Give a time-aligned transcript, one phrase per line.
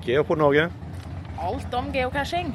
[0.00, 0.70] Geopod Norge.
[1.36, 2.54] Alt om geocaching.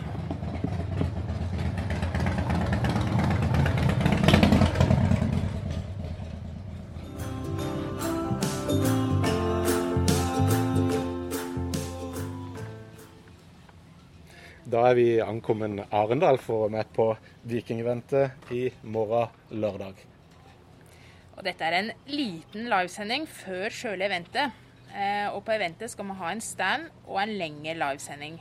[14.66, 17.12] Da er vi ankommet Arendal for å være med på
[17.46, 20.02] Vikingeventet i morgen lørdag.
[21.38, 24.65] Og dette er en liten livesending før sjøle eventet.
[24.96, 28.38] Eh, og på eventet skal vi ha en stand og en lengre livesending.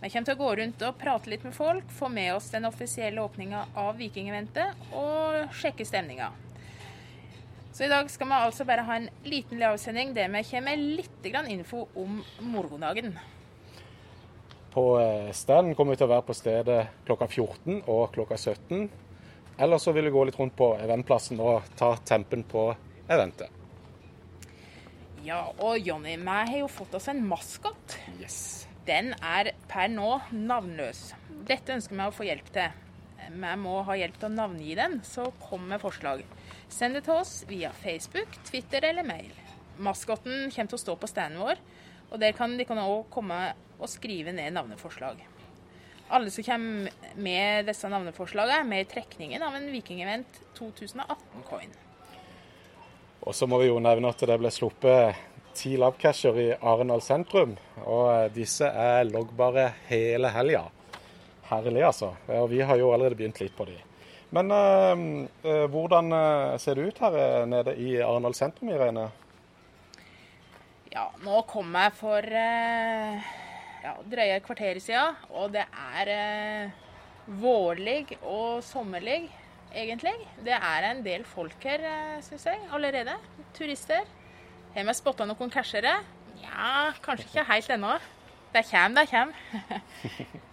[0.00, 2.68] Vi kommer til å gå rundt og prate litt med folk, få med oss den
[2.68, 6.30] offisielle åpninga av Vikingeventet og sjekke stemninga.
[7.74, 10.96] Så i dag skal vi altså bare ha en liten livesending der vi kommer med
[11.02, 13.18] litt info om morgendagen.
[14.70, 18.88] På eh, standen kommer vi til å være på stedet klokka 14 og klokka 17.
[19.58, 22.70] Eller så vil vi gå litt rundt på eventplassen og ta tempen på
[23.10, 23.59] eventet.
[25.20, 27.96] Ja, og Jonny, vi har jo fått oss en maskot.
[28.16, 28.66] Yes.
[28.88, 31.10] Den er per nå navnløs.
[31.48, 32.78] Dette ønsker vi å få hjelp til.
[33.28, 36.22] Vi må ha hjelp til å navngi den, så kom med forslag.
[36.72, 39.34] Send det til oss via Facebook, Twitter eller mail.
[39.80, 41.60] Maskoten kommer til å stå på standen vår,
[42.10, 43.42] og der kan de også komme
[43.76, 45.20] og skrive ned navneforslag.
[46.10, 51.76] Alle som kommer med disse navneforslagene, er med i trekningen av en Vikingevent 2018-coin.
[53.26, 55.18] Og så må vi jo nevne at det ble sluppet
[55.56, 57.56] ti labcasher i Arendal sentrum.
[57.84, 60.64] Og disse er loggbare hele helga.
[61.50, 62.14] Herlig, altså.
[62.30, 63.76] Og vi har jo allerede begynt litt på de.
[64.30, 66.12] Men øh, hvordan
[66.62, 69.08] ser det ut her nede i Arendal sentrum, Irene?
[70.90, 73.26] Ja, nå kom jeg for øh,
[73.84, 76.70] ja, drøye kvarter siden, og det er øh,
[77.42, 79.28] vårlig og sommerlig,
[79.74, 80.14] egentlig.
[80.44, 81.84] Det er en del folk her,
[82.26, 83.16] syns jeg, allerede.
[83.56, 84.08] Turister.
[84.74, 85.96] Har vi spotta noen cashere?
[86.40, 87.96] Ja, kanskje ikke helt ennå.
[88.50, 89.34] Det kommer, det kommer.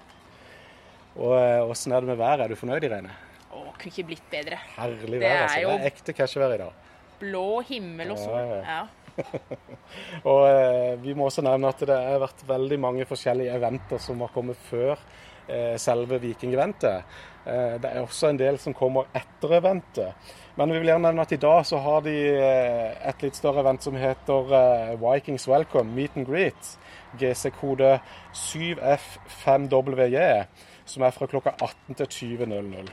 [1.23, 2.43] og åssen er det med været?
[2.45, 3.13] Er du fornøyd, Irene?
[3.47, 4.59] Å, kunne ikke blitt bedre.
[4.75, 5.61] Herlig vær, altså.
[5.63, 6.83] Det er ekte cashevær i dag.
[7.17, 8.51] Blå himmel og sol.
[8.61, 8.81] Ja.
[10.29, 14.21] og eh, vi må også nevne at det har vært veldig mange forskjellige eventer som
[14.21, 15.07] har kommet før eh,
[15.79, 17.05] selve Viking-eventet.
[17.47, 20.33] Eh, det er også en del som kommer etter eventet.
[20.57, 23.61] Men vi vil gjerne nevne at i dag så har de eh, et litt større
[23.63, 26.73] event som heter eh, Vikings Welcome Meet and Greet.
[27.17, 27.99] GC-kode
[28.35, 30.17] 7F5WJ,
[30.85, 32.11] som er fra klokka 18 til
[32.43, 32.91] 20.00.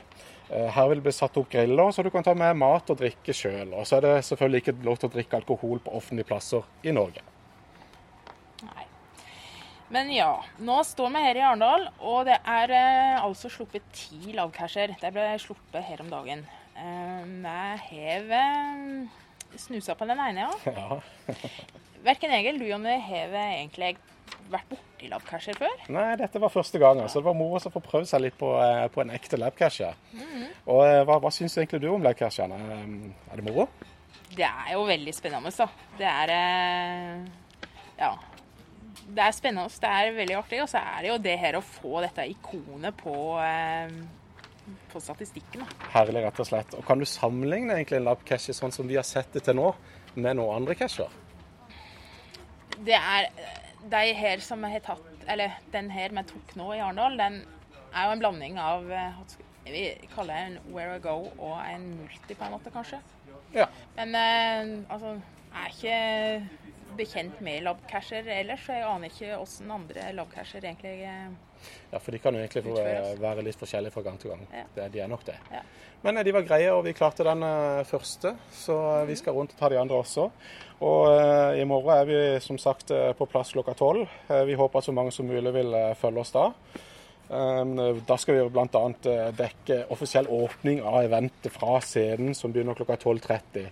[0.49, 3.01] Eh, her vil det bli satt opp griller, så du kan ta med mat og
[3.01, 3.73] drikke sjøl.
[3.73, 6.95] Og så er det selvfølgelig ikke lov til å drikke alkohol på offentlige plasser i
[6.95, 7.34] Norge.
[9.93, 10.31] Men ja,
[10.65, 14.95] nå står vi her i Arendal, og det er eh, altså sluppet ti lavcasher.
[15.01, 16.41] Det ble sluppet her om dagen.
[16.73, 20.73] Eh, jeg har snusa på den ene, ja.
[20.79, 21.37] ja.
[22.05, 23.95] Verken Egil, du Jonny, har egentlig
[24.49, 25.73] vært borti labcasher før?
[25.93, 26.99] Nei, dette var første gang.
[27.09, 28.51] Så det var moro å få prøvd seg litt på,
[28.93, 29.97] på en ekte labcasher.
[30.13, 30.45] Mm.
[30.73, 32.57] Og hva, hva syns egentlig du om labcasherne?
[33.31, 33.69] Er det moro?
[34.35, 35.69] Det er jo veldig spennende, da.
[35.97, 36.33] Det er
[38.01, 38.15] Ja.
[39.05, 40.61] Det er spennende, det er veldig artig.
[40.63, 43.15] Og så er det jo det her å få dette ikonet på
[44.89, 45.61] på statistikken.
[45.61, 45.89] Da.
[45.93, 46.73] Herlig, rett og slett.
[46.73, 49.67] Og Kan du sammenligne egentlig en labcache sånn som vi har sett det til nå,
[50.15, 51.11] med noen andre cacher?
[52.75, 53.29] Det er
[53.91, 57.43] de her som jeg har tatt, eller den her vi tok nå i Arendal, den
[57.93, 58.89] er jo en blanding av
[59.65, 62.99] vi kaller det en Where I Go og en multi, på en måte, kanskje.
[63.55, 63.65] Ja.
[63.97, 65.15] Men eh, altså,
[65.55, 65.95] er ikke
[66.97, 71.33] bekjent med labcasher ellers, så jeg aner ikke hvordan andre labcasher egentlig eh,
[71.91, 72.75] Ja, for de kan jo egentlig få
[73.21, 74.43] være litt forskjellige fra gang til gang.
[74.53, 74.65] Ja.
[74.75, 75.37] Det, de er nok det.
[75.49, 75.63] Ja.
[76.03, 77.41] Men de var greie, og vi klarte den
[77.89, 79.07] første, så mm.
[79.09, 80.27] vi skal rundt og ta de andre også.
[80.85, 84.05] Og uh, i morgen er vi som sagt på plass klokka tolv.
[84.27, 86.51] Vi håper at så mange som mulig vil følge oss da.
[87.27, 88.83] Um, da skal vi bl.a.
[89.33, 93.69] Dekke offisiell åpning av eventet fra scenen, som begynner klokka 12.30.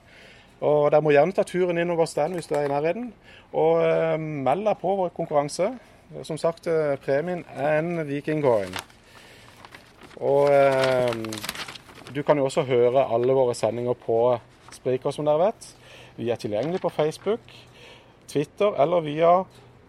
[0.64, 3.10] Og Dere må gjerne ta turen innover stand hvis du er i nærheten.
[3.52, 5.74] Og uh, meld deg på vår konkurranse.
[6.24, 8.76] Som sagt, uh, premien er en Vikingcoin.
[10.24, 10.46] Og
[12.16, 14.38] du kan jo også høre alle våre sendinger på
[14.72, 15.70] Spriker, som dere vet.
[16.16, 17.56] Vi er tilgjengelig på Facebook,
[18.30, 19.32] Twitter eller via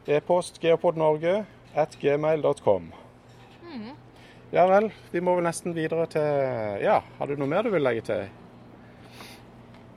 [0.09, 1.45] e-post geopodnorge
[1.75, 2.89] at gmail.com.
[3.75, 3.93] Mm.
[4.53, 7.85] Ja vel, vi må vel nesten videre til Ja, har du noe mer du vil
[7.85, 8.25] legge til?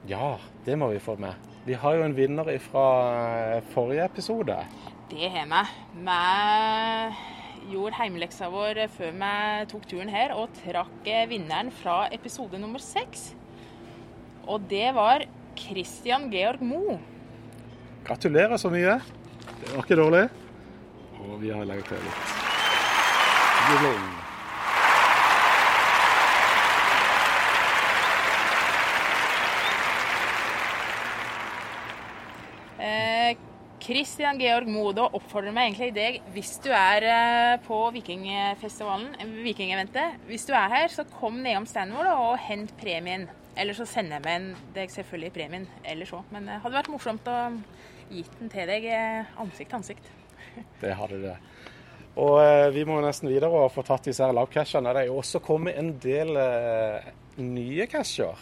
[0.07, 1.35] Ja, det må vi få med.
[1.67, 4.55] Vi har jo en vinner fra forrige episode.
[5.11, 5.63] Det har vi.
[7.67, 9.31] Vi gjorde heimeleksa vår før vi
[9.67, 13.33] tok turen her, og trakk vinneren fra episode nummer seks.
[14.47, 15.25] Og det var
[15.59, 16.99] Christian Georg Mo.
[18.07, 19.01] Gratulerer så mye.
[19.59, 20.23] Det var ikke dårlig.
[21.19, 22.31] Og vi har lagt til litt
[23.73, 24.07] juling.
[32.79, 33.35] Eh,
[33.87, 40.17] Christian Georg Modo oppfordrer meg egentlig deg, hvis du er eh, på Vikingfestivalen, eh, Vikingeventet,
[40.27, 43.29] hvis du er her, så kom nedom standen vår og hent premien.
[43.57, 46.19] Eller så sender jeg meg deg selvfølgelig premien, eller så.
[46.35, 47.37] Men det hadde vært morsomt å
[48.11, 48.89] gitt den til deg
[49.39, 50.11] ansikt til ansikt.
[50.83, 51.37] Det hadde det.
[52.17, 54.93] Og eh, vi må nesten videre og få tatt disse lavcashene.
[54.95, 58.41] Det er jo også kommet en del eh, nye casher.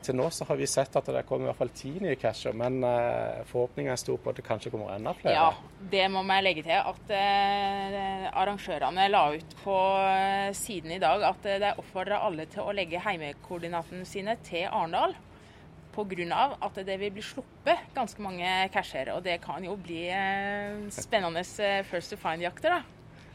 [0.00, 2.54] Til nå så har vi sett at det kommer i hvert fall ti nye casher,
[2.56, 5.34] men eh, forhåpningen er stor på at det kanskje kommer enda flere.
[5.36, 6.76] Ja, det må vi legge til.
[6.78, 12.48] At eh, arrangørene la ut på eh, siden i dag at eh, de oppfordrer alle
[12.50, 15.16] til å legge heimekoordinatene sine til Arendal.
[15.90, 16.56] Pga.
[16.62, 19.10] at det vil bli sluppet ganske mange casher.
[19.16, 22.82] Og det kan jo bli eh, spennende eh, first to find-jakter, da.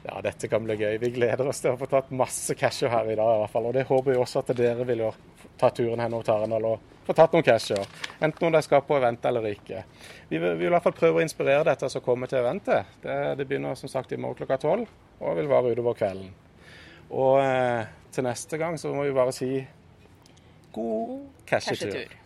[0.06, 0.98] Ja, dette kan bli gøy.
[1.02, 3.70] Vi gleder oss til å få tatt masse casher her i dag i hvert fall.
[3.70, 5.35] Og det håper vi også at dere vil gjøre.
[5.60, 7.86] Ta turen til Arendal og få tatt noen casher.
[8.24, 9.84] Enten om de skal på event eller ikke.
[10.30, 12.98] Vi vil, vi vil, i hvert fall prøve å inspirere dette som kommer til eventet.
[13.04, 14.90] Det, det, begynner som sagt i morgen klokka tolv
[15.22, 16.34] og vil vare utover kvelden.
[17.14, 19.50] Og eh, til neste gang så må vi bare si
[20.76, 21.18] god
[21.48, 22.25] cashetur.